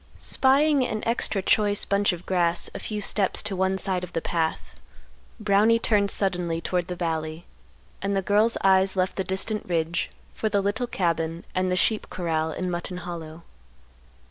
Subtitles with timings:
[0.17, 4.19] Spying an extra choice bunch of grass a few steps to one side of the
[4.19, 4.73] path,
[5.39, 7.45] Brownie turned suddenly toward the valley;
[8.01, 12.09] and the girl's eyes left the distant ridge for the little cabin and the sheep
[12.09, 13.43] corral in Mutton Hollow.